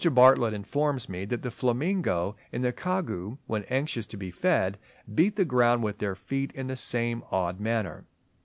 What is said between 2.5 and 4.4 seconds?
and the Kagu (Rhinochetus jubatus) when anxious to be